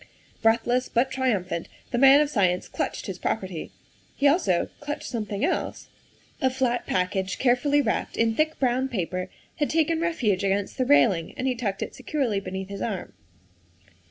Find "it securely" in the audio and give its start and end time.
11.83-12.39